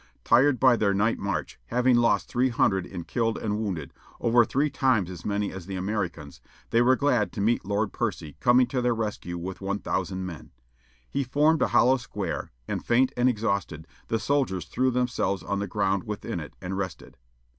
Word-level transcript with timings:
Tired 0.23 0.59
by 0.59 0.77
their 0.77 0.95
night 0.95 1.19
march, 1.19 1.59
having 1.67 1.95
lost 1.95 2.27
three 2.27 2.49
hundred 2.49 2.87
in 2.87 3.03
killed 3.03 3.37
and 3.37 3.59
wounded, 3.59 3.93
over 4.19 4.43
three 4.43 4.71
times 4.71 5.11
as 5.11 5.23
many 5.23 5.51
as 5.51 5.67
the 5.67 5.75
Americans, 5.75 6.41
they 6.71 6.81
were 6.81 6.95
glad 6.95 7.31
to 7.33 7.39
meet 7.39 7.63
Lord 7.63 7.93
Percy 7.93 8.35
coming 8.39 8.65
to 8.65 8.81
their 8.81 8.95
rescue 8.95 9.37
with 9.37 9.61
one 9.61 9.77
thousand 9.77 10.25
men. 10.25 10.49
He 11.07 11.23
formed 11.23 11.61
a 11.61 11.67
hollow 11.67 11.97
square, 11.97 12.51
and, 12.67 12.83
faint 12.83 13.13
and 13.15 13.29
exhausted, 13.29 13.85
the 14.07 14.17
soldiers 14.17 14.65
threw 14.65 14.89
themselves 14.89 15.43
on 15.43 15.59
the 15.59 15.67
ground 15.67 16.05
within 16.05 16.39
it, 16.39 16.55
and 16.59 16.75
rested. 16.75 17.15